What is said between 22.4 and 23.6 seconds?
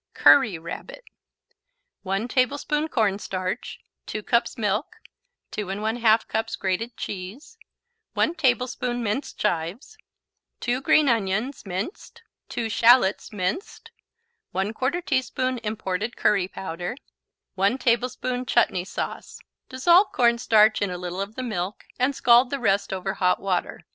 the rest over hot